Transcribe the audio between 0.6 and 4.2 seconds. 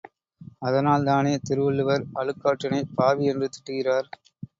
அதனால்தானே திருவள்ளுவர் அழுக்காற்றினைப் பாவி என்று திட்டுகிறார்.